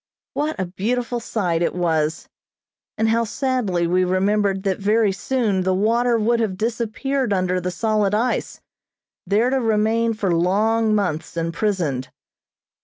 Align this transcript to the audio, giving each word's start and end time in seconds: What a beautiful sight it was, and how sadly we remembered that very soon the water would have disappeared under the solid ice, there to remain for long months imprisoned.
What 0.33 0.59
a 0.59 0.65
beautiful 0.65 1.19
sight 1.19 1.61
it 1.61 1.75
was, 1.75 2.27
and 2.97 3.09
how 3.09 3.23
sadly 3.23 3.85
we 3.85 4.03
remembered 4.03 4.63
that 4.63 4.79
very 4.79 5.11
soon 5.11 5.61
the 5.61 5.75
water 5.75 6.17
would 6.17 6.39
have 6.39 6.57
disappeared 6.57 7.31
under 7.31 7.61
the 7.61 7.69
solid 7.69 8.15
ice, 8.15 8.61
there 9.27 9.51
to 9.51 9.59
remain 9.59 10.15
for 10.15 10.33
long 10.33 10.95
months 10.95 11.37
imprisoned. 11.37 12.09